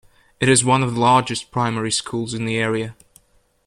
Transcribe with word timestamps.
It 0.39 0.49
is 0.49 0.65
one 0.65 0.81
of 0.81 0.95
the 0.95 0.99
largest 0.99 1.51
primary 1.51 1.91
schools 1.91 2.33
in 2.33 2.45
the 2.45 2.57
area. 2.57 2.95